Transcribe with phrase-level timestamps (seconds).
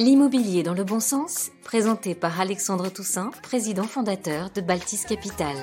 [0.00, 5.54] L'immobilier dans le bon sens, présenté par Alexandre Toussaint, président fondateur de Baltis Capital.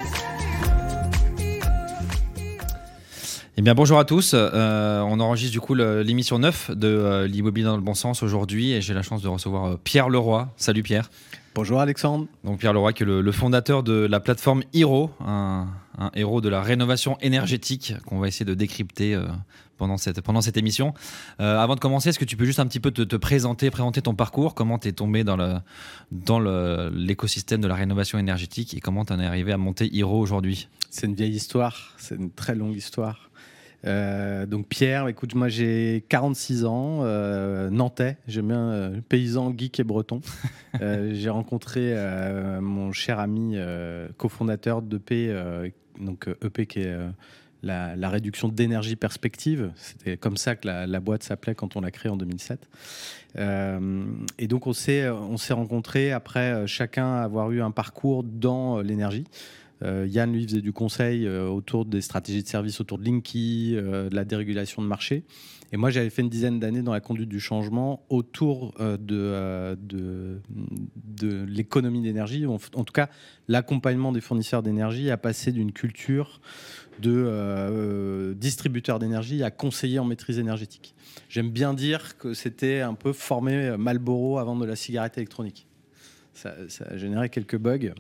[3.58, 4.35] Eh bien, bonjour à tous.
[4.35, 8.73] Euh, on enregistre du coup l'émission 9 de euh, l'immobilier dans le bon sens aujourd'hui
[8.73, 10.47] et j'ai la chance de recevoir euh, Pierre Leroy.
[10.55, 11.09] Salut Pierre.
[11.57, 12.27] Bonjour Alexandre.
[12.43, 15.65] Donc Pierre Leroy qui est le, fondateur de la plateforme Hero, un,
[16.13, 19.19] héros de la rénovation énergétique qu'on va essayer de décrypter
[19.75, 20.93] pendant cette, pendant cette émission.
[21.39, 24.13] avant de commencer, est-ce que tu peux juste un petit peu te, présenter, présenter ton
[24.13, 25.55] parcours, comment tu es tombé dans, le,
[26.12, 26.39] dans
[26.91, 30.67] l'écosystème de la rénovation énergétique et comment tu en es arrivé à monter Hero aujourd'hui?
[30.91, 33.31] C'est une vieille histoire, c'est une très longue histoire.
[33.88, 39.80] Euh, donc Pierre, écoute, moi j'ai 46 ans, euh, nantais, j'aime bien euh, paysan, geek
[39.80, 40.22] et breton.
[41.12, 41.96] j'ai rencontré
[42.62, 43.58] mon cher ami
[44.18, 45.34] cofondateur d'EP,
[46.00, 46.96] donc EP qui est
[47.63, 49.72] la, réduction d'énergie perspective.
[49.76, 52.68] C'était comme ça que la, boîte s'appelait quand on l'a créée en 2007.
[53.38, 59.26] et donc on s'est, on s'est rencontrés après chacun avoir eu un parcours dans l'énergie.
[59.83, 63.73] Euh, Yann, lui, faisait du conseil euh, autour des stratégies de service, autour de Linky,
[63.75, 65.23] euh, de la dérégulation de marché.
[65.72, 69.78] Et moi, j'avais fait une dizaine d'années dans la conduite du changement autour de,
[71.45, 72.45] l'économie d'énergie.
[72.45, 73.09] En, tout cas,
[73.50, 76.39] l'accompagnement des fournisseurs d'énergie a passé d'une culture
[77.02, 80.95] de distributeur d'énergie à conseiller en maîtrise énergétique.
[81.28, 85.67] J'aime bien dire que c'était un peu formé Malboro avant de la cigarette électronique.
[86.33, 86.53] Ça,
[86.89, 87.92] a généré quelques bugs.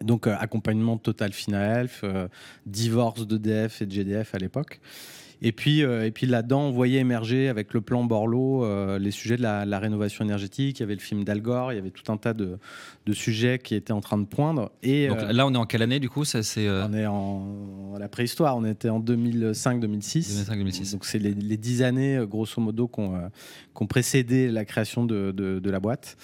[0.00, 2.28] Donc euh, accompagnement Total Finaelf, euh,
[2.66, 4.80] divorce d'EDF et de GDF à l'époque.
[5.42, 8.64] Et puis, euh, et puis là-dedans, on voyait émerger avec le plan Borloo
[8.98, 10.78] les sujets de la, rénovation énergétique.
[10.78, 12.58] Il y avait le film d'Al Gore, il y avait tout un tas de,
[13.12, 14.70] sujets qui étaient en train de poindre.
[14.82, 16.24] Et, Donc là, on est en quelle année du coup?
[16.24, 20.44] Ça, c'est, On est en la préhistoire, on était en 2005-2006.
[20.46, 20.92] 2005-2006.
[20.92, 25.80] Donc c'est les, dix années, grosso modo, qui ont, précédé la création de, de la
[25.80, 26.16] boîte.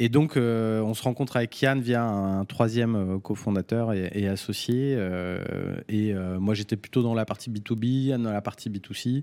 [0.00, 4.94] Et donc, euh, on se rencontre avec Yann via un, troisième euh, cofondateur et, associé.
[4.96, 9.22] Euh, et moi, j'étais plutôt dans la partie B2B, Yann dans la partie B2C.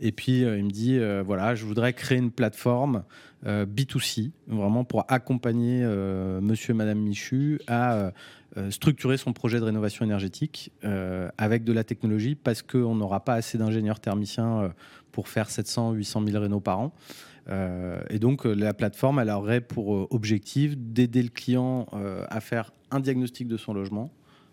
[0.00, 3.04] Et puis, il me dit voilà, je voudrais créer une plateforme
[3.44, 5.84] B2C, vraiment pour accompagner
[6.40, 8.12] monsieur et madame Michu à
[8.70, 10.72] structurer son projet de rénovation énergétique
[11.38, 14.72] avec de la technologie parce qu'on n'aura pas assez d'ingénieurs thermiciens
[15.12, 16.92] pour faire 700, 800 000 rénaux par an.
[17.48, 21.86] Euh, et donc, euh, la plateforme, elle aurait pour euh, objectif d'aider le client
[22.28, 24.10] à faire un diagnostic de son logement,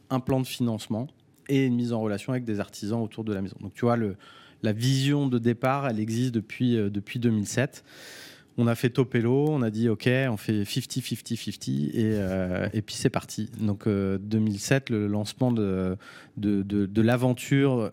[0.10, 1.08] un plan de financement
[1.50, 3.58] et une mise en relation avec des artisans autour de la maison.
[3.62, 7.84] Donc, tu vois, la vision de départ, elle existe depuis, depuis 2007
[8.58, 13.10] on a fait Topelo, on a dit ok, on fait 50-50-50 et, et puis c'est
[13.10, 13.50] parti.
[13.60, 15.98] Donc 2007, le lancement de,
[16.38, 17.90] de, l'aventure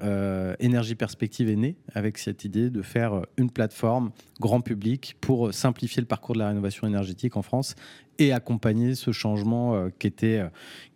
[0.58, 6.00] Énergie Perspective est né avec cette idée de faire une plateforme grand public pour simplifier
[6.00, 7.74] le parcours de la rénovation énergétique en France
[8.18, 10.42] et accompagner ce changement qui, était,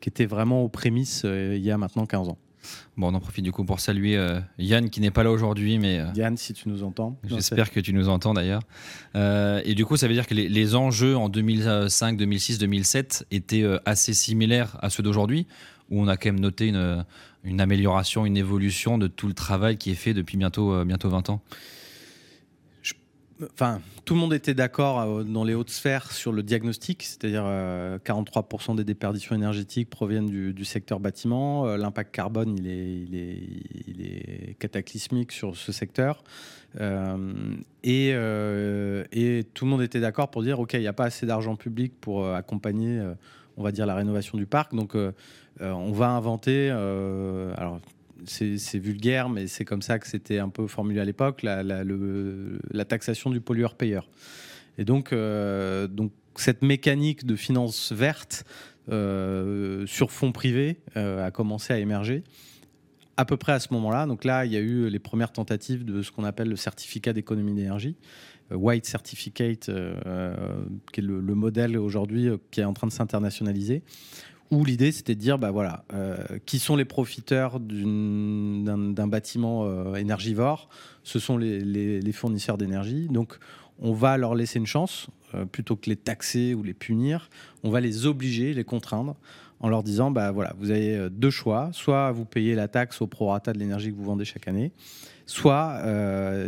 [0.00, 2.38] qui était vraiment aux prémices il y a maintenant 15 ans.
[2.96, 5.78] Bon, on en profite du coup pour saluer euh, Yann qui n'est pas là aujourd'hui,
[5.78, 7.18] mais euh, Yann, si tu nous entends.
[7.24, 8.62] J'espère que tu nous entends d'ailleurs.
[9.16, 13.64] Euh, et du coup, ça veut dire que les, enjeux en 2005, 2006, 2007 étaient
[13.84, 15.46] assez similaires à ceux d'aujourd'hui,
[15.90, 17.04] où on a quand même noté une,
[17.44, 21.30] une, amélioration, une évolution de tout le travail qui est fait depuis bientôt, bientôt 20
[21.30, 21.40] ans?
[23.42, 27.44] Enfin, tout le monde était d'accord euh, dans les hautes sphères sur le diagnostic, c'est-à-dire
[27.44, 31.66] 43% euh, des déperditions énergétiques proviennent du, secteur bâtiment.
[31.66, 36.22] Euh, l'impact carbone, il est, cataclysmique sur ce secteur.
[36.80, 41.26] et, et, tout le monde était d'accord pour dire, OK, il n'y a pas assez
[41.26, 43.02] d'argent public pour accompagner,
[43.56, 44.74] on va dire, la rénovation du parc.
[44.74, 44.96] Donc,
[45.60, 47.80] on va inventer, alors
[48.26, 53.30] c'est vulgaire, mais c'est comme ça que c'était un peu formulé à l'époque, la, taxation
[53.30, 54.08] du pollueur-payeur.
[54.78, 55.88] Et donc, euh,
[56.36, 58.44] cette mécanique de finance verte
[58.90, 62.24] euh, sur fonds privés euh, a commencé à émerger
[63.16, 64.06] à peu près à ce moment-là.
[64.06, 67.12] Donc là, il y a eu les premières tentatives de ce qu'on appelle le certificat
[67.12, 67.96] d'économie d'énergie,
[68.50, 69.70] White Certificate,
[70.92, 73.84] qui est le modèle aujourd'hui qui est en train de s'internationaliser
[74.50, 79.94] où l'idée c'était de dire bah voilà euh, qui sont les profiteurs d'un bâtiment euh,
[79.94, 80.68] énergivore?
[81.02, 83.08] Ce sont les, fournisseurs d'énergie.
[83.08, 83.38] Donc
[83.80, 87.30] on va leur laisser une chance euh, plutôt que les taxer ou les punir.
[87.62, 89.16] On va les obliger les contraindre
[89.60, 91.70] en leur disant bah voilà vous avez deux choix.
[91.72, 94.72] Soit vous payez la taxe au prorata de l'énergie que vous vendez chaque année.
[95.26, 95.80] Soit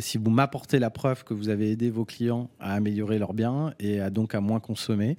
[0.01, 3.73] si vous m'apportez la preuve que vous avez aidé vos clients à améliorer leurs biens
[3.81, 5.17] et à donc à moins consommer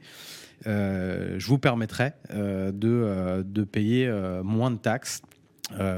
[0.65, 4.11] je vous permettrai euh, de, euh, de, payer
[4.43, 5.21] moins de taxes,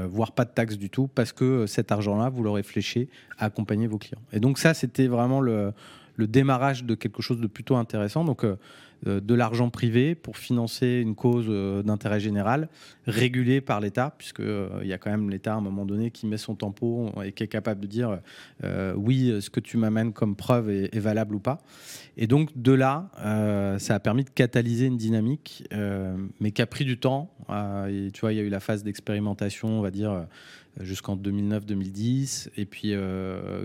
[0.08, 3.08] voire pas de taxes du tout, parce que cet argent-là, vous l'aurez fléché
[3.38, 4.22] à accompagner vos clients.
[4.32, 5.72] Et donc ça, c'était vraiment le,
[6.20, 8.24] le démarrage de quelque chose de plutôt intéressant.
[8.24, 8.56] Donc, euh,
[9.04, 12.68] de l'argent privé pour financer une cause euh, d'intérêt général
[13.06, 16.10] régulée par l'État, puisqu'il euh, il y a quand même l'État à un moment donné
[16.10, 18.18] qui met son tempo et qui est capable de dire
[18.96, 21.58] oui, ce que tu m'amènes comme preuve est, valable ou pas.
[22.16, 23.10] Et donc de là,
[23.78, 25.64] ça a permis de catalyser une dynamique,
[26.40, 27.32] mais qui a pris du temps.
[27.48, 30.26] tu vois, il y a eu la phase d'expérimentation, on va dire
[30.80, 32.94] jusqu'en 2009-2010, et puis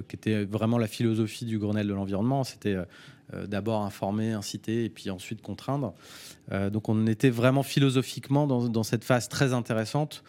[0.08, 2.44] qui était vraiment la philosophie du Grenelle de l'environnement.
[2.44, 2.86] C'était euh,
[3.48, 5.94] d'abord informer, inciter et puis ensuite contraindre.
[6.52, 10.24] Euh, donc on était vraiment philosophiquement dans, cette phase très intéressante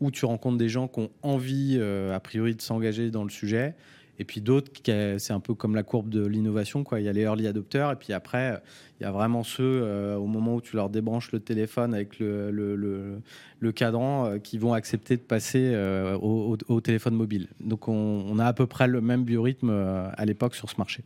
[0.00, 3.30] où tu rencontres des gens qui ont envie, euh, a priori, de s'engager dans le
[3.30, 3.74] sujet.
[4.18, 6.84] Et puis d'autres, c'est un peu comme la courbe de l'innovation.
[6.98, 8.62] Il y a les early adopters, et puis après,
[8.98, 9.82] il y a vraiment ceux,
[10.14, 15.16] au moment où tu leur débranches le téléphone avec le, le, cadran, qui vont accepter
[15.16, 15.74] de passer
[16.20, 17.48] au, téléphone mobile.
[17.60, 21.02] Donc on, on, a à peu près le même biorhythme à l'époque sur ce marché.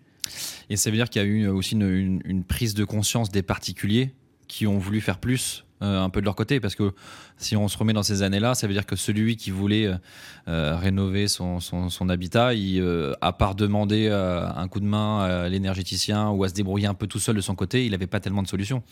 [0.71, 4.12] Et ça veut dire qu'il y a eu aussi une, prise de conscience des particuliers
[4.49, 6.93] qui ont voulu faire plus euh, un peu de leur côté parce que
[7.37, 9.97] si on se remet dans ces années-là, ça veut dire que celui qui voulait euh,
[10.49, 11.59] euh, rénover son,
[12.09, 12.82] habitat, il,
[13.21, 17.06] à part demander un coup de main à l'énergéticien ou à se débrouiller un peu
[17.06, 18.82] tout seul de son côté, il n'avait pas tellement de solutions.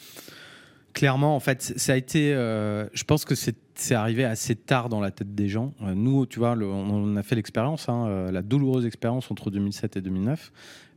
[0.92, 2.32] Clairement, en fait, ça a été.
[2.32, 5.72] je pense que c'est arrivé assez tard dans la tête des gens.
[5.80, 10.52] nous, tu vois, on a fait l'expérience, hein, la douloureuse expérience entre 2007 et 2009.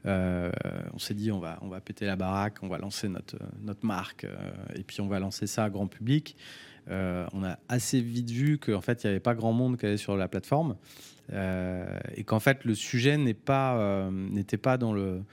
[0.05, 0.51] Euh,
[0.93, 3.85] on s'est dit on va, on va péter la baraque, on va lancer notre, notre
[3.85, 4.35] marque euh,
[4.75, 6.35] et puis on va lancer ça à grand public.
[6.89, 9.85] Euh, on a assez vite vu qu'en fait il n'y avait pas grand monde qui
[9.87, 10.75] allait sur la plateforme
[11.33, 15.23] et qu'en fait le sujet n'était pas dans le,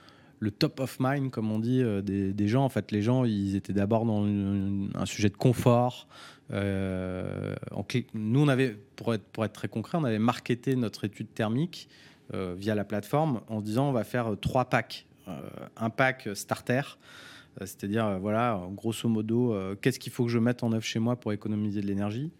[0.58, 2.64] top of mind comme on dit des, gens.
[2.64, 6.08] En fait les gens ils étaient d'abord dans un sujet de confort.
[6.50, 11.90] nous on avait, pour être, très concret, on avait marketé notre étude thermique
[12.32, 15.06] via la plateforme en disant on va faire trois packs.
[15.28, 15.40] Euh,
[15.76, 20.72] un pack starter, euh, c'est-à-dire, voilà, grosso modo, qu'est-ce qu'il faut que je mette en
[20.72, 22.30] œuvre chez moi pour économiser de l'énergie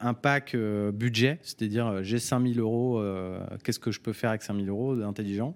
[0.00, 0.54] un pack
[0.92, 3.02] budget, c'est-à-dire j'ai 5000 euros,
[3.64, 5.54] qu'est-ce que je peux faire avec 5000 euros d'intelligent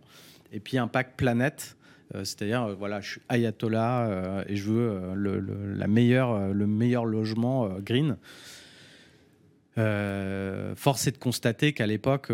[0.50, 1.76] Et puis un pack planète,
[2.14, 8.17] c'est-à-dire voilà, je suis ayatollah et je veux la meilleure, le meilleur logement green.
[9.76, 12.30] Force est de constater qu'à l'époque,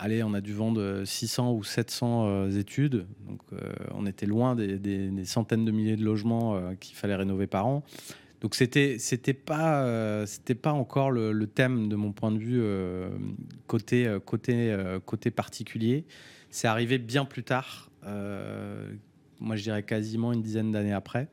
[0.00, 3.06] allez, on a dû vendre 600 ou 700 euh, études.
[3.28, 3.58] Donc, euh,
[3.92, 7.84] on était loin des, centaines de milliers de logements euh, qu'il fallait rénover par an.
[8.40, 12.62] Donc, c'était c'était pas c'était pas encore le, thème de mon point de vue
[13.66, 14.74] côté côté
[15.04, 16.06] côté particulier.
[16.48, 17.90] C'est arrivé bien plus tard.
[19.40, 21.28] moi, je dirais quasiment une dizaine d'années après.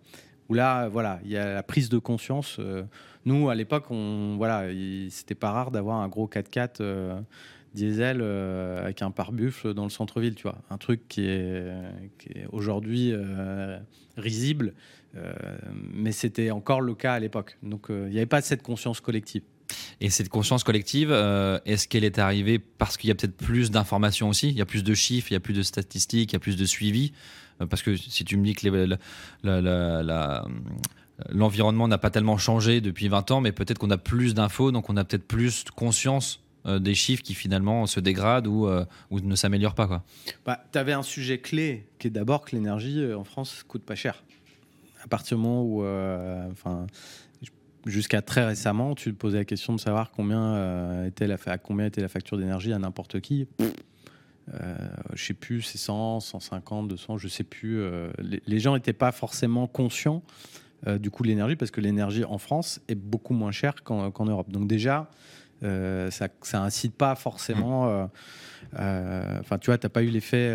[0.50, 2.60] Où là, voilà, il y a la prise de conscience.
[3.28, 4.64] Nous, à l'époque, on voilà,
[5.10, 7.24] c'était pas rare d'avoir un gros 4x4
[7.78, 10.58] diesel euh, avec un pare-buffle dans le centre-ville, tu vois.
[10.70, 11.72] Un truc qui est,
[12.52, 13.78] aujourd'hui euh,
[14.18, 14.74] risible,
[15.16, 15.34] euh,
[15.94, 17.58] mais c'était encore le cas à l'époque.
[17.64, 19.44] Donc il n'y avait pas cette conscience collective.
[20.00, 21.12] Et cette conscience collective,
[21.66, 24.50] est-ce qu'elle est arrivée parce qu'il y a peut-être plus d'informations aussi?
[24.50, 26.40] Il y a plus de chiffres, il y a plus de statistiques, il y a
[26.40, 27.12] plus de suivi?
[27.70, 28.98] Parce que si tu me dis que
[31.30, 34.90] l'environnement n'a pas tellement changé depuis 20 ans, mais peut-être qu'on a plus d'infos, donc
[34.90, 39.36] on a peut-être plus conscience euh, des chiffres qui finalement se dégradent ou, euh, ne
[39.36, 40.04] s'améliorent pas.
[40.46, 43.84] Bah, tu avais un sujet clé qui est d'abord que l'énergie euh, en France coûte
[43.84, 44.24] pas cher.
[45.04, 45.86] À partir du moment où,
[47.86, 52.02] jusqu'à très récemment, tu te posais la question de savoir combien était la combien était
[52.02, 53.48] la facture d'énergie à n'importe qui.
[54.52, 57.80] Je sais plus, c'est 100, 150, 200, je sais plus.
[58.20, 60.24] les, gens n'étaient pas forcément conscients
[60.86, 64.52] du coût de l'énergie parce que l'énergie en France est beaucoup moins chère qu'en Europe.
[64.52, 65.10] Donc déjà,
[65.64, 67.90] euh, ça, ça incite pas forcément.
[67.90, 68.06] Euh,
[68.80, 70.54] euh, enfin, tu vois, t'as pas eu l'effet,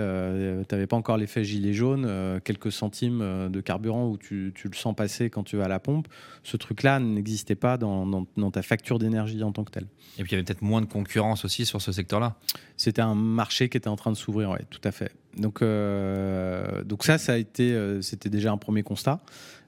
[0.69, 4.95] t'avais pas encore l'effet gilet jaune, quelques centimes de carburant où tu, tu, le sens
[4.95, 6.09] passer quand tu vas à la pompe.
[6.43, 9.87] Ce truc-là n'existait pas dans, dans, ta facture d'énergie en tant que telle.
[10.19, 12.37] Et puis il y avait peut-être moins de concurrence aussi sur ce secteur-là.
[12.77, 15.13] C'était un marché qui était en train de s'ouvrir, oui, tout à fait.
[15.37, 19.21] Donc, donc ça, ça a été, c'était déjà un premier constat.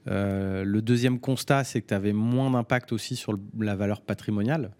[0.05, 4.71] le deuxième constat, c'est que tu avais moins d'impact aussi sur la valeur patrimoniale.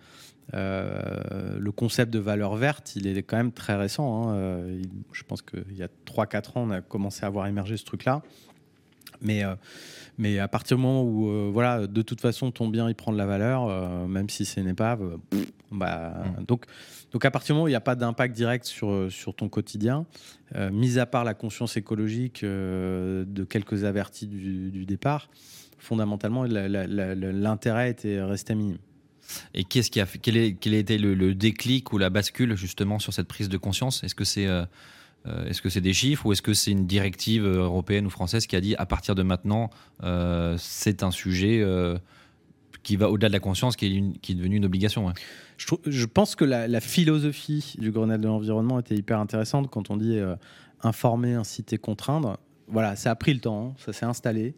[0.54, 4.30] Euh, le concept de valeur verte, il est quand même très récent.
[4.30, 4.36] Hein.
[4.36, 7.86] Euh, je pense qu'il y a 3-4 ans, on a commencé à voir émerger ce
[7.86, 8.22] truc-là.
[9.22, 9.56] Mais, euh,
[10.18, 13.18] mais à partir du moment où, voilà, de toute façon, ton bien, il prend de
[13.18, 15.18] la valeur, même si c'est une épave,
[15.72, 16.46] bah, mmh.
[16.46, 16.66] donc,
[17.12, 19.50] donc à partir du moment où il n'y a pas d'impact direct sur, sur ton
[19.50, 20.06] quotidien,
[20.72, 25.30] mis à part la conscience écologique de quelques avertis du, départ,
[25.78, 28.78] fondamentalement, l'intérêt était resté minime.
[29.54, 32.56] Et qu'est-ce qui a fait, quel, est, quel a été le, déclic ou la bascule
[32.56, 34.04] justement sur cette prise de conscience?
[34.04, 34.66] Est-ce que c'est euh,
[35.48, 38.56] est-ce que c'est des chiffres ou est-ce que c'est une directive européenne ou française qui
[38.56, 39.70] a dit à partir de maintenant,
[40.58, 41.64] c'est un sujet
[42.84, 45.12] qui va au-delà de la conscience, qui est, qui est devenu une obligation
[45.58, 50.20] je, pense que la, philosophie du Grenelle de l'environnement était hyper intéressante quand on dit
[50.84, 52.38] informer, inciter, contraindre.
[52.68, 54.56] Voilà, ça a pris le temps, ça s'est installé.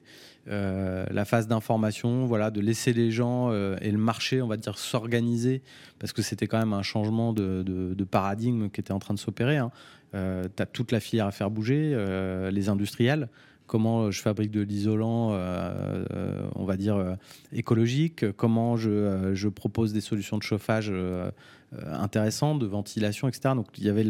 [0.50, 4.56] Euh, la phase d'information, voilà, de laisser les gens euh, et le marché, on va
[4.56, 5.62] dire, s'organiser,
[6.00, 9.58] parce que c'était quand même un changement de, paradigme qui était en train de s'opérer.
[9.58, 9.72] Hein.
[10.16, 11.96] Euh, tu as toute la filière à faire bouger,
[12.52, 13.30] les industriels,
[13.66, 15.32] comment je fabrique de l'isolant,
[16.56, 17.18] on va dire,
[17.52, 20.92] écologique, comment je, propose des solutions de chauffage
[21.86, 23.56] intéressantes, de ventilation, etc.
[23.56, 24.06] Donc il y avait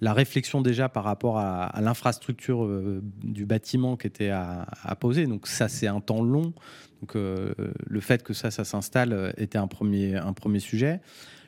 [0.00, 4.66] la réflexion déjà par rapport à, l'infrastructure euh, du bâtiment qui était à,
[4.98, 5.26] poser.
[5.26, 6.52] Donc ça, c'est un temps long.
[7.00, 7.54] Donc euh,
[7.86, 11.00] le fait que ça, ça s'installe euh, était un premier, un premier sujet.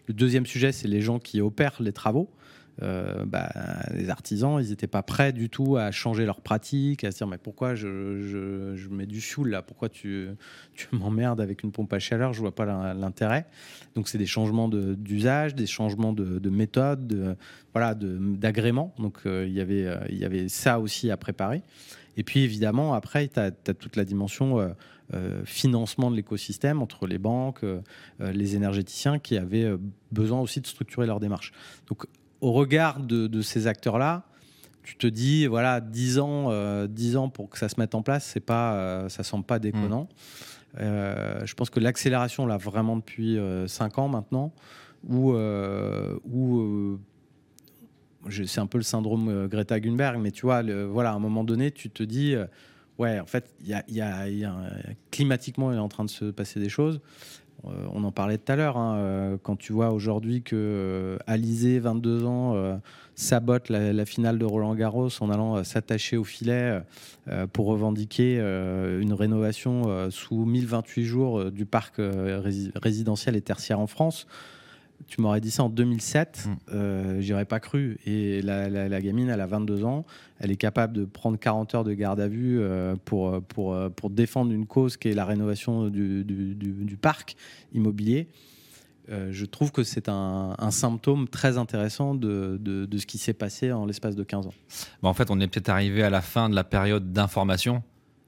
[0.07, 2.31] Le deuxième sujet, c'est les gens qui opèrent les travaux.
[2.83, 3.49] Euh, bah,
[3.95, 7.27] les artisans, ils n'étaient pas prêts du tout à changer leurs pratiques, à se dire
[7.27, 10.29] mais pourquoi je, mets du fioul là, pourquoi tu,
[10.93, 13.47] m'emmerdes avec une pompe à chaleur, je vois pas l'intérêt.
[13.95, 17.37] Donc c'est des changements d'usage, des changements de, de méthode, de,
[17.73, 18.95] voilà, d'agrément.
[18.99, 21.63] Donc euh, il y avait, euh, il y avait ça aussi à préparer.
[22.19, 24.75] Et puis évidemment, après, tu as, toute la dimension
[25.45, 27.63] financement de l'écosystème entre les banques,
[28.19, 29.71] les énergéticiens qui avaient
[30.13, 31.53] besoin aussi de structurer leur démarche.
[31.89, 32.07] Donc
[32.41, 34.25] au regard de, ces acteurs-là,
[34.83, 38.25] tu te dis, voilà, 10 ans, euh, ans pour que ça se mette en place,
[38.25, 40.05] c'est pas, euh, ça semble pas déconnant.
[40.05, 40.79] Mm.
[40.79, 44.53] Euh, je pense que l'accélération, là, vraiment depuis 5 ans maintenant,
[45.09, 46.99] où, où
[48.31, 51.71] c'est un peu le syndrome Greta Thunberg, mais tu vois, voilà, à un moment donné,
[51.71, 52.37] tu te dis,
[52.99, 54.27] ouais, en fait, y y a,
[55.11, 57.01] climatiquement, il est en train de se passer des choses.
[57.69, 61.19] Euh, on en parlait tout à l'heure, hein, euh, quand tu vois aujourd'hui que euh,
[61.27, 62.81] Alizé, 22 ans,
[63.15, 66.83] sabote la, finale de Roland Garros en allant s'attacher au filet
[67.53, 71.95] pour revendiquer une rénovation sous 1028 jours du parc
[72.75, 74.27] résidentiel et tertiaire en France
[75.09, 76.57] tu m'aurais dit ça en 2007, mm.
[76.73, 77.99] euh, j'aurais pas cru.
[78.07, 80.05] Et la, gamine, elle a 22 ans,
[80.39, 83.89] elle est capable de prendre 40 heures de garde à vue euh, pour, pour, euh,
[83.89, 87.37] pour défendre une cause qui est la rénovation du, du, parc
[87.73, 88.29] immobilier.
[89.09, 93.71] Euh, je trouve que c'est un, symptôme très intéressant de, de, ce qui s'est passé
[93.71, 94.55] en l'espace de 15 ans.
[95.03, 97.83] en fait, on est peut-être arrivé à la fin de la période d'information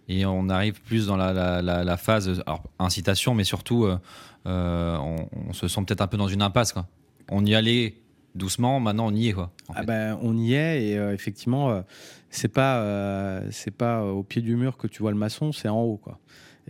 [0.09, 3.99] et on arrive plus dans la, la, phase alors, incitation, mais surtout, euh,
[4.47, 6.73] euh, on, se sent peut-être un peu dans une impasse.
[6.73, 6.87] Quoi.
[7.31, 7.95] On y allait
[8.35, 9.33] doucement, maintenant on y est.
[9.35, 11.85] Quoi, ah ben, on y est, et euh, effectivement,
[12.31, 15.81] c'est pas, c'est pas au pied du mur que tu vois le maçon, c'est en
[15.83, 15.99] haut.
[15.99, 16.19] Quoi.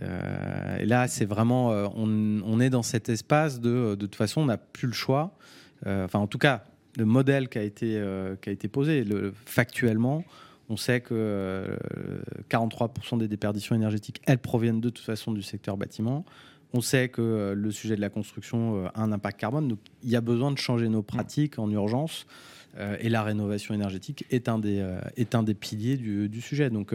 [0.01, 4.45] et là, c'est vraiment, on, on, est dans cet espace de, de toute façon, on
[4.45, 5.37] n'a plus le choix.
[5.85, 6.65] Enfin, en tout cas,
[6.97, 8.03] le modèle qui a été,
[8.41, 10.25] qui a été posé, le, factuellement,
[10.69, 11.77] on sait que
[12.49, 16.23] 43% euh, des déperditions énergétiques, elles proviennent de toute façon du secteur bâtiment.
[16.73, 19.67] On sait que euh, le sujet de la construction euh, a un impact carbone.
[19.67, 22.25] Donc, il y a besoin de changer nos pratiques en urgence.
[23.01, 24.85] et la rénovation énergétique est un des,
[25.17, 26.69] est un des piliers du, sujet.
[26.69, 26.93] Donc,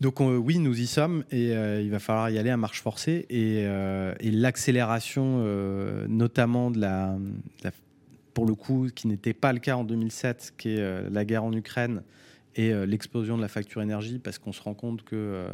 [0.00, 1.50] donc oui, nous y sommes et
[1.82, 3.26] il va falloir y aller à marche forcée.
[3.28, 3.66] Et,
[4.30, 5.44] l'accélération,
[6.08, 7.18] notamment de la,
[8.32, 11.52] pour le coup, qui n'était pas le cas en 2007, qui est la guerre en
[11.52, 12.02] Ukraine
[12.56, 15.48] et euh, l'explosion de la facture énergie parce qu'on se rend compte que euh,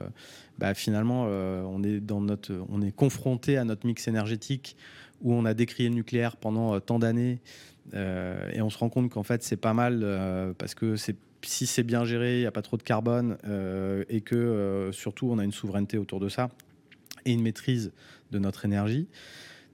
[0.58, 4.76] bah, finalement euh, on est dans notre on est confronté à notre mix énergétique
[5.22, 7.40] où on a décrié le nucléaire pendant tant d'années
[7.92, 12.04] et on se rend compte qu'en fait c'est pas mal parce que si c'est bien
[12.04, 13.36] géré, il n'y a pas trop de carbone
[14.08, 16.48] et que surtout on a une souveraineté autour de ça
[17.26, 17.92] et une maîtrise
[18.30, 19.08] de notre énergie.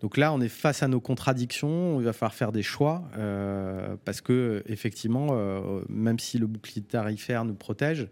[0.00, 2.00] Donc là, on est face à nos contradictions.
[2.00, 6.82] Il va falloir faire des choix euh, parce que effectivement, euh, même si le bouclier
[6.82, 8.08] tarifaire nous protège,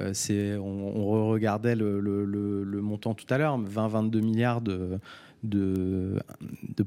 [0.00, 4.98] euh, on, regardait le, montant tout à l'heure, 20-22 milliards de,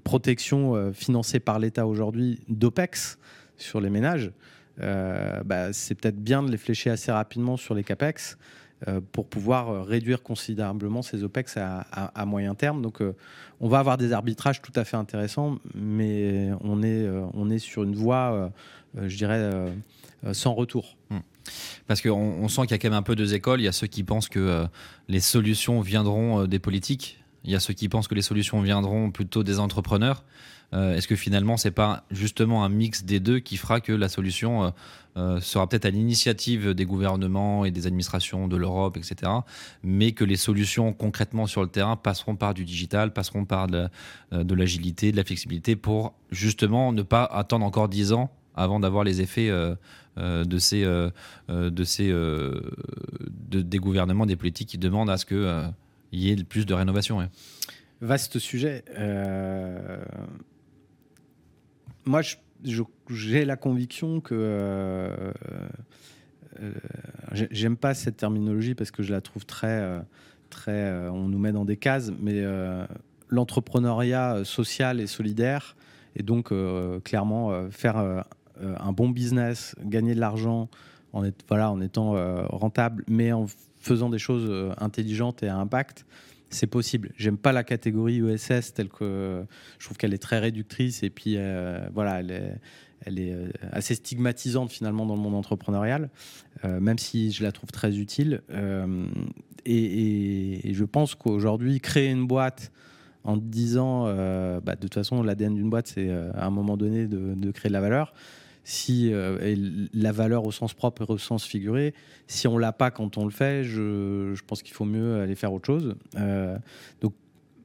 [0.03, 3.17] protection financée par l'État aujourd'hui d'OPEX
[3.57, 4.31] sur les ménages.
[4.77, 8.37] Bah, c'est peut-être bien de les flécher assez rapidement sur les CAPEX
[9.11, 12.81] pour pouvoir euh, réduire considérablement ces OPEX à, moyen terme.
[12.81, 13.15] Donc, euh,
[13.59, 17.83] on va avoir des arbitrages tout à fait intéressants, mais on est, on est sur
[17.83, 18.51] une voie,
[18.95, 19.49] je dirais,
[20.31, 20.95] sans retour.
[21.09, 21.19] Hmm.
[21.87, 23.59] Parce qu'on on sent qu'il y a quand même un peu deux écoles.
[23.59, 24.65] Il y a ceux qui pensent que
[25.09, 27.21] les solutions viendront des politiques.
[27.43, 30.23] Il y a ceux qui pensent que les solutions viendront plutôt des entrepreneurs.
[30.73, 34.07] Euh, est-ce que finalement, c'est pas justement un mix des deux qui fera que la
[34.07, 34.69] solution euh,
[35.17, 39.31] euh, sera peut-être à l'initiative des gouvernements et des administrations de l'Europe, etc.,
[39.83, 43.89] mais que les solutions concrètement sur le terrain passeront par du digital, passeront par de,
[44.31, 49.21] l'agilité, de la flexibilité pour justement ne pas attendre encore 10 ans avant d'avoir les
[49.21, 49.49] effets
[50.17, 50.83] de ces,
[51.49, 52.13] de ces
[53.49, 55.25] des gouvernements, des politiques qui demandent à ce
[56.09, 57.29] qu'il y ait plus de rénovation.
[58.01, 58.83] Vaste sujet.
[62.05, 62.21] Moi,
[63.09, 65.33] j'ai la conviction que
[66.61, 66.73] euh,
[67.31, 69.99] j'aime pas cette terminologie parce que je la trouve très, euh,
[70.49, 72.43] très, euh, on nous met dans des cases, mais
[73.29, 75.75] l'entrepreneuriat social et solidaire,
[76.15, 76.51] et donc
[77.03, 78.23] clairement faire
[78.59, 80.69] un bon business, gagner de l'argent
[81.13, 81.23] en,
[81.81, 82.13] étant
[82.49, 83.47] rentable, mais en
[83.79, 86.05] faisant des choses intelligentes et à impact,
[86.49, 87.11] c'est possible.
[87.17, 89.45] J'aime pas la catégorie ESS telle que
[89.77, 91.37] je trouve qu'elle est très réductrice et puis
[91.93, 96.09] voilà, elle est, euh, assez stigmatisante finalement dans le monde entrepreneurial,
[96.65, 98.41] euh, même si je la trouve très utile.
[98.51, 99.05] Euh,
[99.65, 102.71] et, je pense qu'aujourd'hui, créer une boîte
[103.23, 107.51] en disant, bah, de toute façon, l'ADN d'une boîte, c'est à un moment donné de,
[107.51, 108.13] créer de la valeur.
[108.71, 111.95] Si la valeur au sens propre et au sens figuré,
[112.27, 115.51] si on l'a pas quand on le fait, je, pense qu'il faut mieux aller faire
[115.51, 115.95] autre chose.
[117.01, 117.13] donc,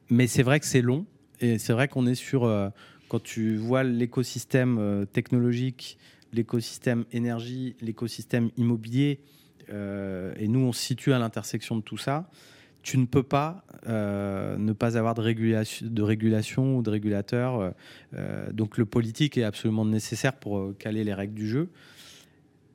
[0.08, 1.04] mais c'est vrai que c'est long
[1.40, 2.48] et c'est vrai qu'on est sur
[3.08, 5.98] quand tu vois l'écosystème euh, technologique,
[6.32, 9.20] l'écosystème énergie, l'écosystème immobilier,
[9.70, 12.28] euh, et nous on se situe à l'intersection de tout ça,
[12.84, 17.74] tu ne peux pas euh, ne pas avoir de régulation, de ou de régulateur.
[18.52, 21.68] donc le politique est absolument nécessaire pour caler les règles du jeu.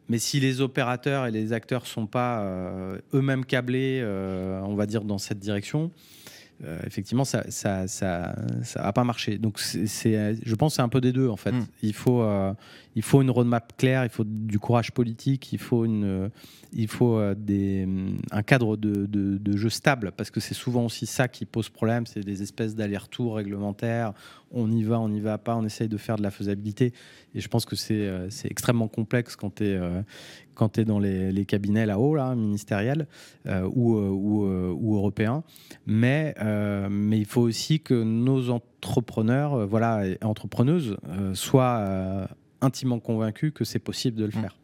[0.09, 2.43] Mais si les opérateurs et les acteurs sont pas
[3.13, 4.03] eux-mêmes câblés,
[4.63, 5.91] on va dire, dans cette direction,
[6.65, 9.37] euh, effectivement, ça ça, ça, ça va pas marcher.
[9.37, 11.51] Donc, c'est, je pense c'est un peu des deux, en fait.
[11.51, 11.65] Hmm.
[11.81, 12.53] Il, faut, euh,
[12.95, 16.29] il faut une roadmap claire, il faut du courage politique, il faut, une,
[16.73, 17.87] il faut euh, des,
[18.31, 22.05] un cadre de, de, jeu stable, parce que c'est souvent aussi ça qui pose problème,
[22.05, 24.13] c'est des espèces d'allers-retours réglementaires.
[24.51, 26.94] On y va, on n'y va pas, on essaye de faire de la faisabilité.
[27.36, 29.79] Et je pense que c'est, c'est extrêmement complexe quand tu es,
[30.60, 33.08] quand tu es dans les, cabinets là-haut, là, ministériels
[33.48, 35.44] euh, ou, euh, ou, euh, ou, européens.
[35.88, 36.35] Mais,
[36.92, 40.98] mais il faut aussi que nos entrepreneurs voilà, et entrepreneuses
[41.33, 42.27] soient
[42.62, 44.42] intimement convaincus que c'est possible de le mmh.
[44.42, 44.57] faire.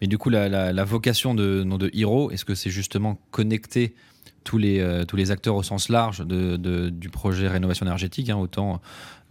[0.00, 3.94] Mais du coup, la, vocation de, de Hero, est-ce que c'est justement connecter
[4.44, 8.36] tous les, euh, tous les acteurs au sens large de, du projet rénovation énergétique, hein,
[8.36, 8.80] autant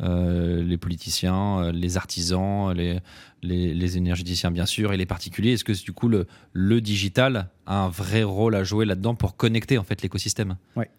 [0.01, 2.99] euh, les politiciens, euh, les artisans, les,
[3.43, 5.53] les, énergéticiens bien sûr, et les particuliers.
[5.53, 9.37] Est-ce que du coup le, le digital a un vrai rôle à jouer là-dedans pour
[9.37, 10.57] connecter en fait l'écosystème?
[10.75, 10.89] Ouais.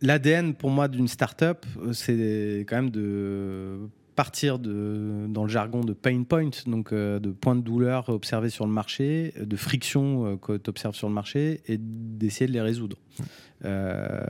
[0.00, 5.92] L'ADN pour moi d'une start-up, c'est quand même de partir de, dans le jargon de
[5.92, 10.36] pain point, donc euh, de points de douleur observés sur le marché, de friction euh,
[10.36, 12.98] que tu observes sur le marché, et d'essayer de les résoudre.
[13.64, 14.20] Euh,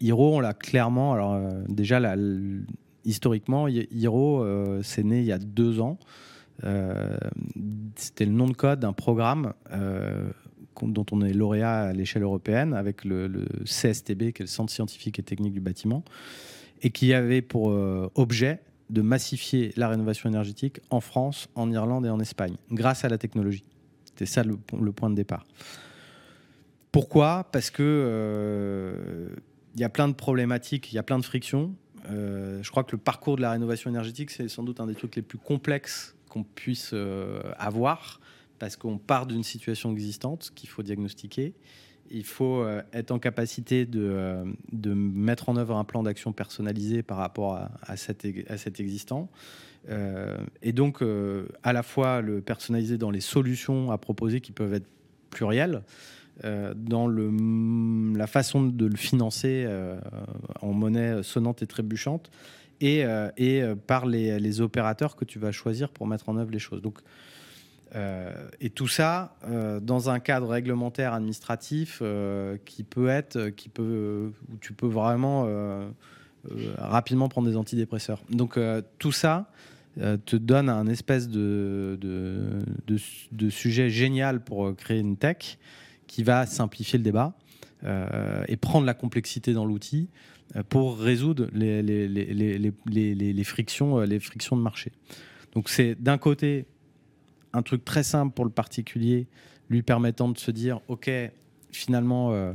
[0.00, 2.00] Hiro, on l'a clairement, alors euh, déjà,
[3.04, 4.44] historiquement, Hiro,
[4.82, 5.98] c'est né il y a deux ans.
[7.96, 9.54] C'était le nom de code d'un programme
[10.82, 14.72] dont on est lauréat à l'échelle européenne avec le, le, CSTB, qui est le Centre
[14.72, 16.04] scientifique et technique du bâtiment,
[16.82, 17.66] et qui avait pour
[18.14, 23.08] objet de massifier la rénovation énergétique en France, en Irlande et en Espagne, grâce à
[23.08, 23.64] la technologie.
[24.04, 24.56] C'était ça le,
[24.92, 25.46] point de départ.
[26.92, 27.48] Pourquoi?
[27.52, 29.28] Parce que euh,
[29.76, 31.74] y a plein de problématiques, il y a plein de frictions.
[32.10, 34.94] Euh, je crois que le parcours de la rénovation énergétique, c'est sans doute un des
[34.94, 38.20] trucs les plus complexes qu'on puisse euh, avoir,
[38.58, 41.54] parce qu'on part d'une situation existante qu'il faut diagnostiquer
[42.10, 47.02] il faut euh, être en capacité euh, de, mettre en œuvre un plan d'action personnalisé
[47.02, 49.30] par rapport à, cet, existant.
[49.88, 51.02] Euh, et donc,
[51.62, 54.88] à la fois le personnaliser dans les solutions à proposer qui peuvent être
[55.30, 55.82] plurielles,
[56.42, 59.68] dans la façon de le financer
[60.62, 62.30] en monnaie sonnante et trébuchante,
[62.80, 63.04] et,
[63.86, 66.80] par les, les, opérateurs que tu vas choisir pour mettre en œuvre les choses.
[66.80, 66.98] Donc,
[67.94, 74.32] et tout ça euh, dans un cadre réglementaire administratif euh, qui peut être, qui peut,
[74.48, 75.48] où tu peux vraiment
[76.78, 78.22] rapidement prendre des antidépresseurs.
[78.30, 78.58] Donc
[78.98, 79.50] tout ça
[80.24, 81.98] te donne un espèce de,
[83.50, 85.58] sujet génial pour créer une tech
[86.06, 87.34] qui va simplifier le débat
[88.48, 90.08] et prendre la complexité dans l'outil
[90.68, 94.92] pour résoudre les, frictions, les frictions de marché.
[95.52, 96.66] Donc c'est d'un côté
[97.52, 99.26] un truc très simple pour le particulier,
[99.68, 101.10] lui permettant de se dire, OK,
[101.72, 102.52] finalement, euh,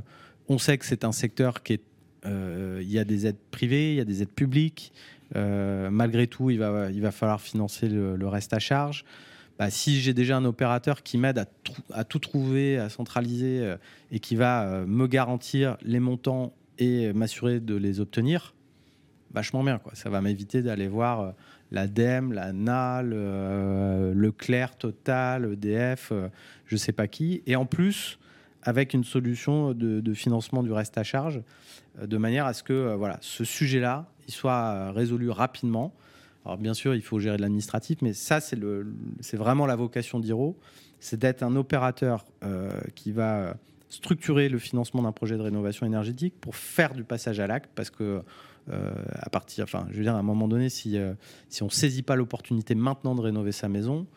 [0.48, 1.82] on sait que c'est un secteur qui est...
[2.26, 4.92] Euh, il y a des aides privées, il y a des aides publiques.
[5.36, 9.06] Euh, malgré tout, il va, falloir financer le, reste à charge.
[9.60, 11.46] Bah, si j'ai déjà un opérateur qui m'aide à,
[11.94, 13.76] à, tout trouver, à centraliser
[14.12, 18.55] et qui va me garantir les montants et m'assurer de les obtenir,
[19.36, 19.78] vachement bien.
[19.78, 19.94] Quoi.
[19.94, 21.34] Ça va m'éviter d'aller voir
[21.72, 23.10] l'ADEME, la NAL,
[24.14, 26.12] Leclerc, Total, EDF,
[26.66, 27.44] je sais pas qui.
[27.46, 28.18] Et en plus,
[28.64, 31.42] avec une solution de, financement du reste à charge,
[32.02, 35.94] de manière à ce que voilà, ce sujet-là il soit résolu rapidement.
[36.46, 38.58] Alors bien sûr, il faut gérer de l'administratif, mais ça, c'est,
[39.34, 40.58] vraiment la vocation d'Hiro,
[41.00, 42.26] c'est d'être un opérateur
[42.96, 43.56] qui va
[43.96, 47.90] structurer le financement d'un projet de rénovation énergétique pour faire du passage à l'acte, parce
[47.90, 48.20] que euh,
[48.72, 51.14] à partir, enfin, je veux dire, à un moment donné, si, euh,
[51.50, 54.08] si on saisit pas l'opportunité maintenant de rénover sa maison,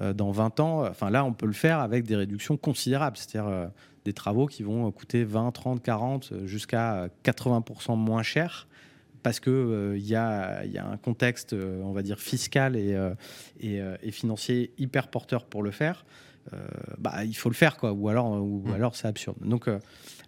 [0.00, 3.70] euh, dans 20 ans, enfin là, on peut le faire avec des réductions considérables, c'est-à-dire
[4.04, 8.68] des travaux qui vont coûter 20, 30, 40, jusqu'à 80% moins cher
[9.24, 12.96] parce que il y, a, y, a, un contexte, on va dire, fiscal et,
[13.60, 16.06] et, et, financier hyper porteur pour le faire.
[16.98, 17.92] bah, il faut le faire, quoi.
[17.92, 18.72] Ou alors, ou mmh.
[18.72, 19.36] alors c'est absurde.
[19.44, 19.68] Donc,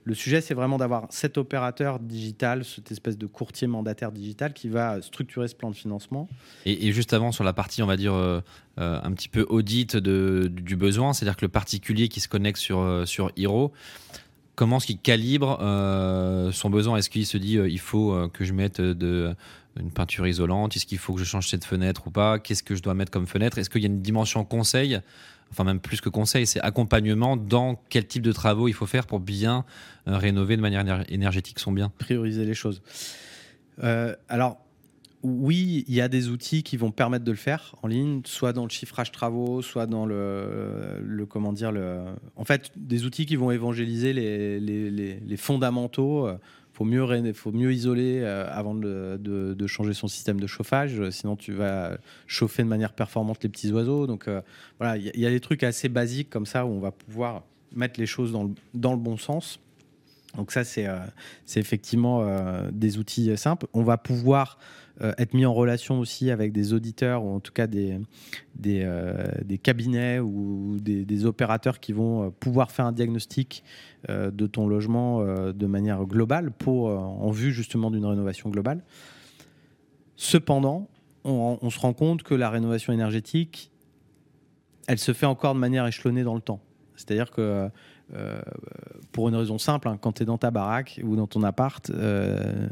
[0.05, 4.69] le sujet, c'est vraiment d'avoir cet opérateur digital, cette espèce de courtier mandataire digital qui
[4.69, 6.29] va structurer ce plan de financement.
[6.65, 8.41] Et, juste avant, sur la partie, on va dire, euh,
[8.79, 12.81] euh, un petit peu audit du besoin, c'est-à-dire que le particulier qui se connecte sur,
[12.81, 13.73] euh, sur Hero,
[14.55, 15.59] comment est-ce qu'il calibre
[16.53, 16.97] son besoin?
[16.97, 19.35] Est-ce qu'il se dit, il faut que je mette de
[19.79, 20.77] une peinture isolante?
[20.77, 22.39] Est-ce qu'il faut que je change cette fenêtre ou pas?
[22.39, 23.59] Qu'est-ce que je dois mettre comme fenêtre?
[23.59, 25.01] Est-ce qu'il y a une dimension conseil
[25.51, 29.07] enfin même plus que conseil, c'est accompagnement dans quel type de travaux il faut faire
[29.07, 29.65] pour bien
[30.09, 31.93] euh, rénover de manière énergétique son bien.
[31.99, 32.83] Prioriser les choses.
[33.83, 34.59] Euh, alors,
[35.23, 38.53] oui, il y a des outils qui vont permettre de le faire en ligne, soit
[38.55, 42.05] dans le chiffrage travaux, soit dans le, comment dire, le,
[42.37, 46.39] en fait, des outils qui vont évangéliser les fondamentaux euh,
[46.73, 51.37] faut mieux, faut mieux isoler euh, avant de, changer son système de chauffage, euh, sinon
[51.37, 54.07] tu vas chauffer de manière performante les petits oiseaux.
[54.07, 54.41] Donc euh,
[54.79, 57.43] voilà, il y, a des trucs assez basiques comme ça où on va pouvoir
[57.75, 58.45] mettre les choses dans
[58.93, 59.61] le, bon sens.
[60.37, 60.87] Donc ça, c'est
[61.57, 62.25] effectivement
[62.71, 63.67] des outils simples.
[63.73, 64.59] On va pouvoir
[65.03, 67.99] euh, être mis en relation aussi avec des auditeurs ou en tout cas des,
[68.55, 69.25] des, euh,
[69.63, 73.65] cabinets ou des, opérateurs qui vont euh, pouvoir faire un diagnostic
[74.09, 78.83] de ton logement de manière globale pour, en vue justement d'une rénovation globale.
[80.17, 80.89] Cependant,
[81.25, 83.71] on, se rend compte que la rénovation énergétique,
[84.87, 86.61] elle se fait encore de manière échelonnée dans le temps.
[86.97, 87.69] C'est-à-dire que
[89.13, 91.91] pour une raison simple, hein, quand tu es dans ta baraque ou dans ton appart,
[91.91, 92.69] euh,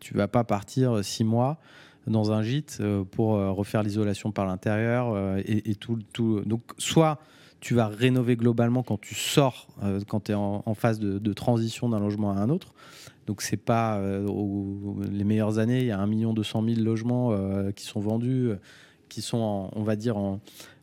[0.00, 1.58] tu vas pas partir six mois
[2.06, 5.98] dans un gîte euh, pour euh, refaire l'isolation par l'intérieur et, tout.
[6.44, 7.18] Donc, soit
[7.60, 9.68] tu vas rénover globalement quand tu sors,
[10.08, 12.74] quand tu es en, phase de, transition d'un logement à un autre.
[13.28, 14.00] Donc, c'est pas
[15.12, 15.80] les meilleures années.
[15.80, 17.30] Il y a 1 200 000 logements
[17.76, 18.50] qui sont vendus,
[19.08, 20.40] qui sont, on va dire, en,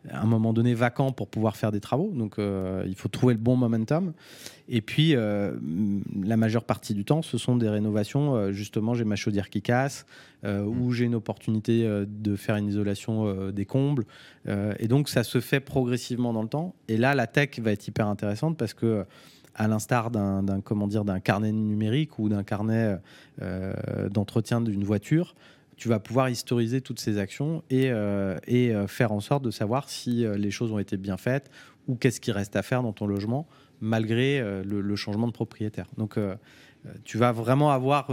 [0.09, 2.12] à un moment donné vacant pour pouvoir faire des travaux.
[2.13, 4.13] Donc euh, il faut trouver le bon momentum.
[4.69, 5.57] Et puis euh,
[6.23, 8.35] la majeure partie du temps, ce sont des rénovations.
[8.35, 10.05] Euh, justement, j'ai ma chaudière qui casse,
[10.45, 14.05] ou j'ai une opportunité de faire une isolation des combles.
[14.47, 16.75] et donc ça se fait progressivement dans le temps.
[16.88, 19.05] Et là, la tech va être hyper intéressante parce que
[19.53, 22.97] à l'instar d'un comment dire d'un carnet numérique ou d'un carnet
[24.12, 25.35] d'entretien d'une voiture,
[25.80, 29.89] tu vas pouvoir historiser toutes ces actions et, euh, euh, faire en sorte de savoir
[29.89, 31.50] si euh, les choses ont été bien faites
[31.88, 33.48] ou qu'est-ce qui reste à faire dans ton logement
[33.82, 35.88] malgré le, changement de propriétaire.
[35.98, 36.20] Donc,
[37.06, 38.12] tu vas vraiment avoir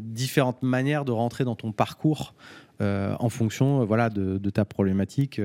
[0.00, 2.34] différentes manières de rentrer dans ton parcours
[2.80, 5.40] en fonction voilà, de, ta problématique,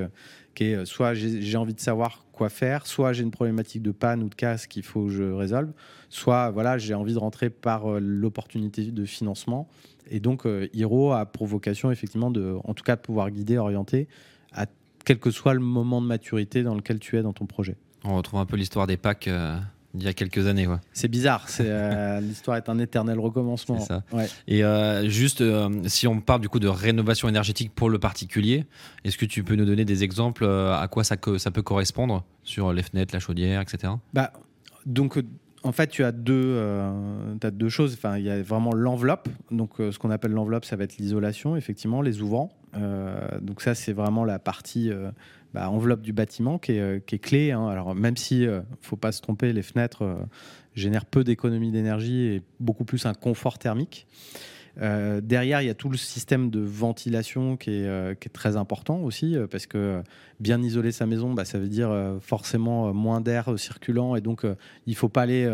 [0.63, 4.29] est soit j'ai envie de savoir quoi faire, soit j'ai une problématique de panne ou
[4.29, 5.71] de casse qu'il faut que je résolve,
[6.09, 9.67] soit voilà, j'ai envie de rentrer par l'opportunité de financement
[10.09, 13.57] et donc, euh, Hiro a pour vocation, effectivement, de, en tout cas, de pouvoir guider,
[13.57, 14.07] orienter,
[14.51, 14.65] à
[15.05, 17.77] quel que soit le moment de maturité dans lequel tu es dans ton projet.
[18.03, 19.57] On retrouve un peu l'histoire des packs euh,
[19.93, 20.67] d'il y a quelques années.
[20.93, 23.79] C'est bizarre, euh, l'histoire est un éternel recommencement.
[23.79, 24.03] Ça.
[24.47, 24.61] Et
[25.09, 25.43] juste,
[25.87, 28.65] si on parle du coup de rénovation énergétique pour le particulier,
[29.03, 32.73] est-ce que tu peux nous donner des exemples à quoi ça, ça peut correspondre sur
[32.73, 33.93] les fenêtres, la chaudière, etc.
[34.13, 34.31] Bah,
[34.85, 35.17] donc,
[35.63, 37.93] en fait, tu as deux, euh, as deux choses.
[37.93, 39.27] Enfin, il y a vraiment l'enveloppe.
[39.51, 42.49] Donc, euh, ce qu'on appelle l'enveloppe, ça va être l'isolation, effectivement, les ouvrants.
[42.75, 44.91] Euh, donc, ça, c'est vraiment la partie
[45.53, 47.51] bah, enveloppe du bâtiment qui est, est clé.
[47.51, 47.67] Hein.
[47.67, 50.17] Alors, même si, ne faut pas se tromper, les fenêtres
[50.75, 54.07] génèrent peu d'économie d'énergie et beaucoup plus un confort thermique.
[54.81, 58.99] Euh, derrière, il y a tout le système de ventilation qui est, euh, très important
[58.99, 60.01] aussi, euh, parce que
[60.39, 64.43] bien isoler sa maison, bah, ça veut dire forcément moins d'air circulant, et donc
[64.85, 65.45] il ne faut pas aller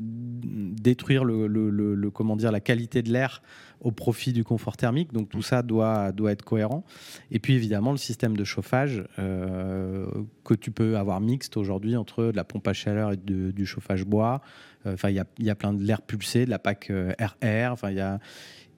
[0.00, 3.42] détruire le, la qualité de l'air
[3.80, 5.12] au profit du confort thermique.
[5.12, 6.84] Donc tout ça doit être cohérent.
[7.30, 12.36] Et puis évidemment le système de chauffage que tu peux avoir mixte aujourd'hui entre de
[12.36, 14.42] la pompe à chaleur et du chauffage bois.
[14.86, 17.72] Enfin, il y a, y a, plein de l'air pulsé, de la PAC RR.
[17.72, 18.18] Enfin, il y a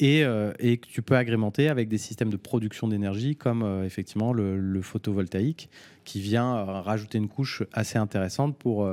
[0.00, 0.20] Et,
[0.58, 5.70] et, que tu peux agrémenter avec des systèmes de production d'énergie comme effectivement le, photovoltaïque
[6.04, 8.88] qui vient rajouter une couche assez intéressante pour,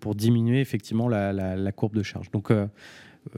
[0.00, 2.30] pour diminuer effectivement la, la courbe de charge.
[2.30, 2.50] Donc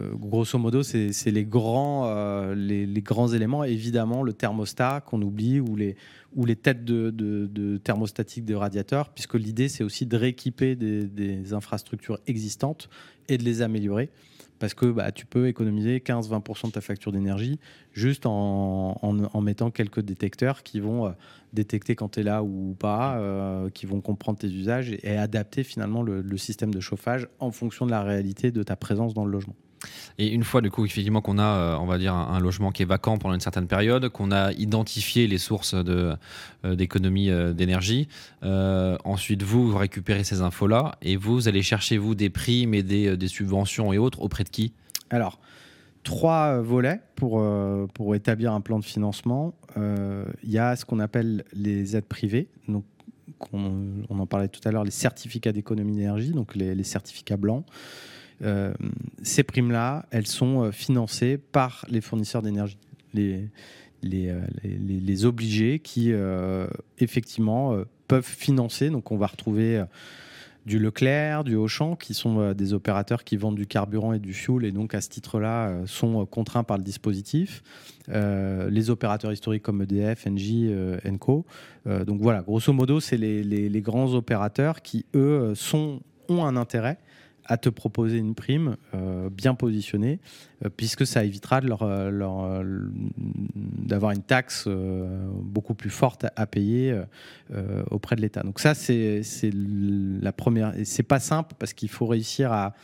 [0.01, 3.65] euh, grosso modo, c'est les grands, euh, les, grands éléments.
[3.65, 5.97] Évidemment, le thermostat qu'on oublie ou les,
[6.35, 11.53] ou les têtes de, de, thermostatiques des radiateurs, puisque l'idée, c'est aussi de rééquiper des,
[11.53, 12.89] infrastructures existantes
[13.29, 14.11] et de les améliorer.
[14.59, 17.59] Parce que bah, tu peux économiser 15-20% de ta facture d'énergie
[17.93, 18.97] juste en,
[19.43, 21.11] mettant quelques détecteurs qui vont euh,
[21.53, 23.21] détecter quand tu es là ou pas,
[23.75, 27.91] qui vont comprendre tes usages et, adapter finalement le système de chauffage en fonction de
[27.91, 29.57] la réalité de ta présence dans le logement.
[30.19, 32.83] Et une fois, du coup, effectivement, qu'on a, euh, on va dire, un, logement qui
[32.83, 36.17] est vacant pendant une certaine période, qu'on a identifié les sources euh,
[36.65, 38.09] d'économie euh, d'énergie,
[38.43, 43.29] ensuite, vous, récupérez ces infos-là et vous allez chercher, vous, des primes et des, des
[43.29, 44.73] subventions et autres auprès de qui?
[45.11, 45.39] Alors,
[46.03, 47.43] trois volets pour,
[47.95, 49.55] pour établir un plan de financement.
[49.77, 52.49] Il y a ce qu'on appelle les aides privées.
[52.69, 52.85] Donc,
[53.53, 57.65] on, en parlait tout à l'heure, les certificats d'économie d'énergie, donc les certificats blancs.
[58.43, 58.73] Euh,
[59.23, 62.79] ces primes-là, elles sont euh, financées par les fournisseurs d'énergie,
[63.15, 63.49] les,
[64.05, 66.13] euh, obligés qui,
[66.99, 67.77] effectivement,
[68.09, 68.91] peuvent financer.
[68.91, 69.85] Donc, on va retrouver
[70.65, 74.65] du Leclerc, du Auchan, qui sont des opérateurs qui vendent du carburant et du fuel,
[74.65, 77.63] et donc à ce titre-là sont contraints par le dispositif.
[78.09, 80.73] les opérateurs historiques comme EDF, Engie,
[81.07, 81.45] Enco.
[81.87, 85.53] donc voilà, grosso modo, c'est les, grands opérateurs qui, eux,
[86.29, 86.99] ont un intérêt
[87.47, 90.21] à te proposer une prime euh, bien positionnée,
[90.65, 92.63] euh, puisque ça évitera euh,
[93.53, 96.99] d'avoir une taxe beaucoup plus forte à, payer
[97.91, 98.43] auprès de l'État.
[98.43, 100.77] Donc ça, c'est, la première.
[100.79, 102.75] Et c'est pas simple parce qu'il faut réussir à,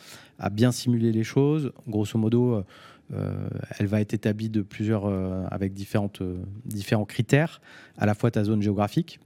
[0.51, 1.73] bien simuler les choses.
[1.89, 2.63] Grosso modo,
[3.11, 5.07] elle va être établie de plusieurs,
[5.53, 7.61] avec différents critères,
[7.97, 9.21] à la fois ta zone géographique.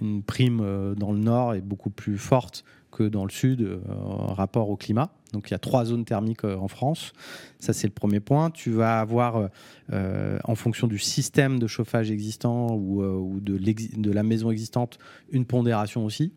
[0.00, 2.64] une prime dans le nord est beaucoup plus forte
[2.94, 5.10] que dans le sud euh, rapport au climat.
[5.32, 7.12] Donc il y a trois zones thermiques euh, en France.
[7.58, 8.50] Ça c'est le premier point.
[8.50, 9.50] Tu vas avoir,
[9.92, 14.98] euh, en fonction du système de chauffage existant ou, de, de, la maison existante,
[15.30, 16.32] une pondération aussi,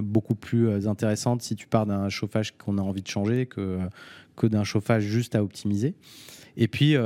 [0.00, 3.78] beaucoup plus intéressante si tu pars d'un chauffage qu'on a envie de changer que,
[4.36, 5.94] que d'un chauffage juste à optimiser.
[6.56, 6.96] Et puis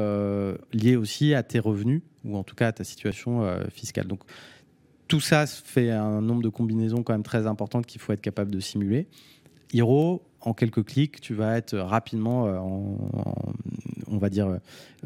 [0.73, 4.07] lié aussi à tes revenus ou en tout cas à ta situation fiscale.
[4.07, 4.21] Donc
[5.13, 8.51] tout ça fait un nombre de combinaisons quand même très importantes qu'il faut être capable
[8.51, 9.07] de simuler.
[9.75, 12.59] Hero, en quelques clics, tu vas être rapidement, euh,
[14.07, 14.57] on va dire,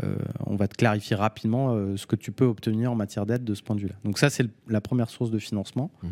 [0.05, 0.15] euh,
[0.47, 3.53] on va te clarifier rapidement euh, ce que tu peux obtenir en matière d'aide de
[3.53, 3.97] ce point de vue-là.
[4.05, 5.91] Donc ça, c'est la première source de financement.
[6.05, 6.11] Mhm.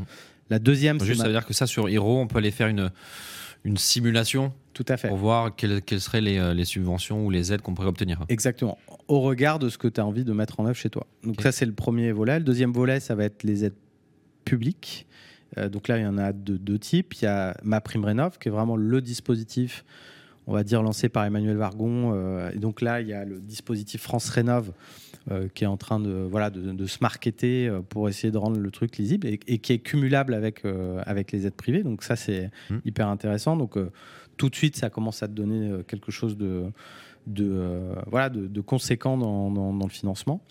[0.50, 1.14] La deuxième, c'est...
[1.14, 2.90] ça veut dire que ça, sur Hero, on peut aller faire une,
[3.62, 5.07] une simulation tout à fait.
[5.07, 8.24] Pour voir quelles, seraient les, subventions ou les aides qu'on pourrait obtenir.
[8.28, 8.76] Exactement.
[9.07, 11.07] Au regard de ce que tu as envie de mettre en œuvre chez toi.
[11.22, 12.40] Donc, ça, c'est le premier volet.
[12.40, 13.74] Le deuxième volet, ça va être les aides
[14.44, 15.07] public.
[15.59, 17.14] Euh, donc là, il y en a de deux types.
[17.14, 19.85] Il y a Ma Prime Rénov, qui est vraiment le dispositif,
[20.46, 22.12] on va dire, lancé par Emmanuel Vargon.
[22.14, 24.72] Euh, et donc là, il y a le dispositif France Rénov,
[25.30, 28.70] euh, qui est en train de, voilà, de, se marketer pour essayer de rendre le
[28.70, 30.62] truc lisible et, qui est cumulable avec,
[31.07, 31.83] avec les aides privées.
[31.83, 32.76] Donc ça, c'est mmh.
[32.85, 33.57] hyper intéressant.
[33.57, 33.78] Donc
[34.37, 36.64] tout de suite, ça commence à te donner quelque chose de,
[37.26, 40.42] de, voilà, de, conséquent dans, dans, dans, le financement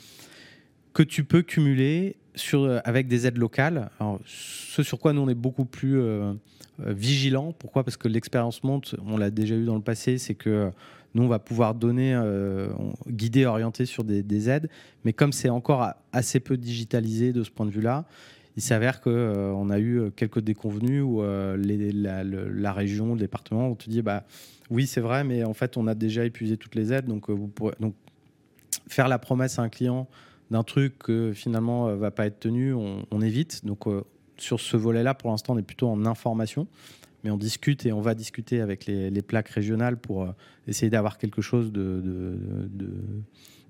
[0.93, 2.15] que tu peux cumuler
[2.53, 3.89] euh, avec des aides locales.
[4.25, 6.33] ce sur quoi nous on est beaucoup plus euh,
[6.81, 7.53] euh, vigilants.
[7.57, 7.83] Pourquoi?
[7.83, 10.71] Parce que l'expérience monte, on l'a déjà eu dans le passé, c'est que
[11.13, 12.19] nous on va pouvoir donner,
[13.07, 14.67] guider, orienter sur des, aides,
[15.05, 18.05] mais comme c'est encore assez peu digitalisé de ce point de vue-là,
[18.55, 23.87] il s'avère qu'on on a eu quelques déconvenus où la, région, le département, on te
[23.91, 24.23] dit bah
[24.71, 27.47] oui c'est vrai, mais en fait on a déjà épuisé toutes les aides, donc vous
[27.47, 27.93] pourrez donc
[28.87, 30.07] faire la promesse à un client
[30.51, 33.65] d'un truc que finalement euh, va pas être tenu, on, évite.
[33.65, 34.03] Donc euh,
[34.37, 36.67] sur ce volet-là, pour l'instant, on est plutôt en information,
[37.23, 40.31] mais on discute et on va discuter avec les, plaques régionales pour euh,
[40.67, 42.37] essayer d'avoir quelque chose de,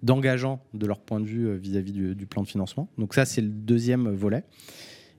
[0.01, 2.89] d'engageant de, leur point de vue vis-à-vis du, plan de financement.
[2.97, 4.43] Donc ça, c'est le deuxième volet.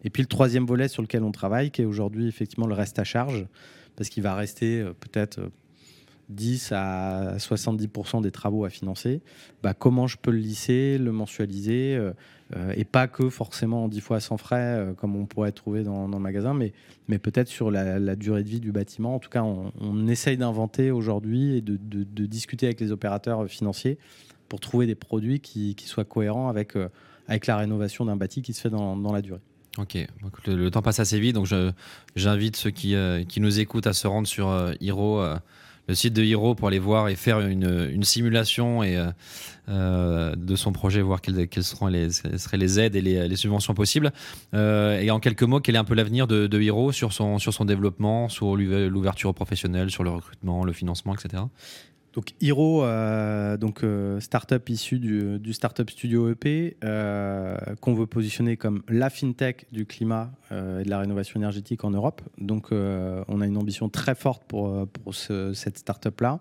[0.02, 2.98] Et puis le troisième volet sur lequel on travaille, qui est aujourd'hui effectivement le reste
[2.98, 3.46] à charge,
[3.96, 5.40] parce qu'il va rester peut-être
[6.28, 9.20] 10 à 70% des travaux à financer,
[9.62, 12.12] bah, comment je peux le lisser, le mensualiser, euh,
[12.56, 16.06] euh, et pas que forcément 10 fois sans frais, euh, comme on pourrait trouver dans,
[16.08, 16.72] le magasin, mais,
[17.08, 19.14] mais peut-être sur la, durée de vie du bâtiment.
[19.14, 21.76] En tout cas, on, essaye d'inventer aujourd'hui et de,
[22.26, 23.98] discuter avec les opérateurs financiers
[24.48, 26.74] pour trouver des produits qui, soient cohérents avec,
[27.26, 29.40] avec la rénovation d'un bâti qui se fait dans, la durée.
[29.78, 29.98] Ok,
[30.46, 31.48] le, temps passe assez vite, donc
[32.14, 32.94] j'invite ceux qui,
[33.28, 35.20] qui nous écoutent à se rendre sur Hero
[35.86, 38.98] le site de Hero pour aller voir et faire une, simulation et,
[39.68, 44.12] de son projet, voir quelles, seront les, seraient les aides et les, subventions possibles.
[44.54, 47.52] et en quelques mots, quel est un peu l'avenir de, de Hero sur son, sur
[47.52, 51.42] son développement, sur l'ouverture aux professionnels, sur le recrutement, le financement, etc.
[52.14, 58.06] Donc Hero, euh, donc euh, startup issue du, du, startup studio EP, euh, qu'on veut
[58.06, 62.22] positionner comme la fintech du climat et de la rénovation énergétique en Europe.
[62.38, 66.38] Donc on a une ambition très forte pour, pour cette startup là,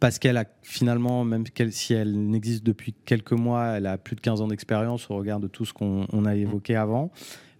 [0.00, 4.22] parce qu'elle a finalement, même si elle n'existe depuis quelques mois, elle a plus de
[4.22, 7.10] 15 ans d'expérience au regard de tout ce qu'on a évoqué avant.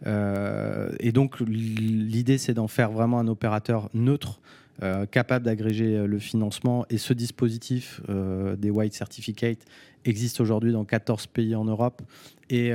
[0.07, 4.41] et donc l'idée c'est d'en faire vraiment un opérateur neutre
[4.83, 6.85] euh, capable d'agréger euh, le financement.
[6.91, 9.65] Et ce dispositif euh, des White Certificates
[10.05, 12.03] existe aujourd'hui dans 14 pays en Europe
[12.51, 12.73] et,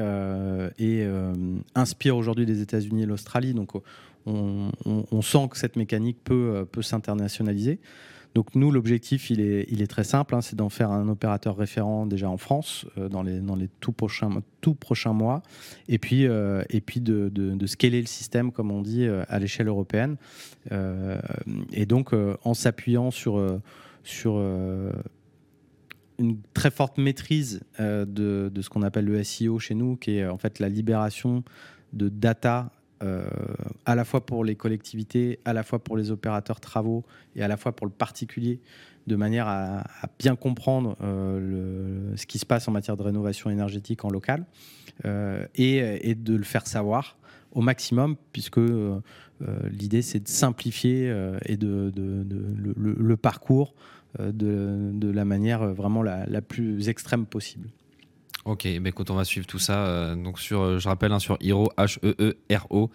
[1.76, 3.54] inspire aujourd'hui les États-Unis et l'Australie.
[3.54, 3.74] Donc
[4.26, 7.80] on, on, sent que cette mécanique peut, peut s'internationaliser.
[8.36, 11.58] Donc nous, l'objectif, il est, il est très simple, hein, c'est d'en faire un opérateur
[11.58, 14.30] référent déjà en France euh, dans, les, dans les tout prochains,
[15.14, 15.42] mois,
[15.88, 19.68] et puis, euh, et puis de, scaler le système, comme on dit, euh, à l'échelle
[19.68, 20.18] européenne.
[21.74, 23.40] et donc, en s'appuyant sur,
[26.20, 30.38] une très forte maîtrise de, ce qu'on appelle le SEO chez nous, qui est en
[30.38, 31.44] fait la libération
[31.94, 33.24] de data euh,
[33.86, 37.48] à la fois pour les collectivités, à la fois pour les opérateurs travaux et à
[37.48, 38.60] la fois pour le particulier,
[39.08, 39.84] de manière à,
[40.20, 44.46] bien comprendre euh, ce qui se passe en matière de rénovation énergétique en local
[45.06, 47.18] euh, et, de le faire savoir
[47.52, 48.60] au maximum, puisque
[49.72, 53.74] l'idée c'est de simplifier le, parcours
[54.20, 57.70] de, la manière vraiment la plus extrême possible.
[58.46, 59.86] Ok, bah écoute, on va suivre tout ça.
[59.86, 62.90] Euh, donc sur, euh, je rappelle, hein, sur Hero, H-E-E-R-O.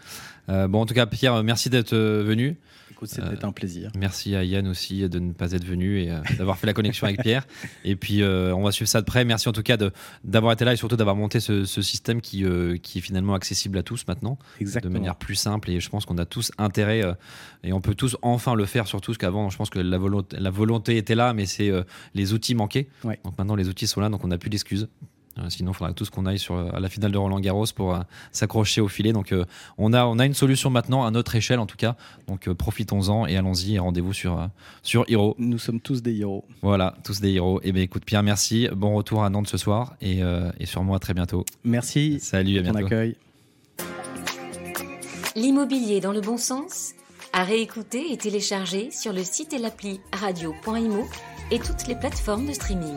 [0.48, 2.56] Euh, bon, en tout cas, Pierre, merci d'être venu.
[2.90, 3.90] Écoute, c'était un plaisir.
[3.96, 7.20] Merci à Yann aussi de ne pas être venu et d'avoir fait la connexion avec
[7.20, 7.46] Pierre.
[7.84, 9.24] Et puis, on va suivre ça de près.
[9.24, 9.76] Merci en tout cas
[10.22, 12.44] d'avoir été là et surtout d'avoir monté ce, système qui,
[12.82, 14.38] qui est finalement accessible à tous maintenant.
[14.60, 14.92] Exactement.
[14.94, 15.70] De manière plus simple.
[15.70, 17.02] Et je pense qu'on a tous intérêt
[17.64, 20.36] et on peut tous enfin le faire, surtout parce qu'avant, je pense que la volonté,
[20.38, 21.72] la volonté était là, mais c'est
[22.14, 22.86] les outils manquaient.
[23.02, 24.88] Donc maintenant, les outils sont là, donc on n'a plus d'excuses.
[25.38, 27.94] Euh, sinon, il faudra tous qu'on aille sur, à la finale de Roland Garros pour
[27.94, 28.00] euh,
[28.32, 29.12] s'accrocher au filet.
[29.12, 29.44] Donc, euh,
[29.78, 31.96] on, a, on a une solution maintenant à notre échelle, en tout cas.
[32.28, 34.48] Donc, profitons-en et allons-y et rendez-vous sur,
[34.82, 35.34] sur Hero.
[35.38, 36.44] Nous sommes tous des héros.
[36.62, 37.60] Voilà, tous des héros.
[37.60, 38.68] Et eh bien, écoute, Pierre, merci.
[38.74, 40.20] Bon retour à Nantes ce soir et,
[40.58, 41.44] et sûrement à très bientôt.
[41.64, 42.18] Merci.
[42.20, 42.86] Salut, à bientôt.
[42.86, 43.16] accueil.
[45.36, 46.92] L'immobilier dans le bon sens,
[47.32, 51.04] à réécouter et télécharger sur le site et l'appli radio.imo
[51.50, 52.94] et toutes les plateformes de streaming.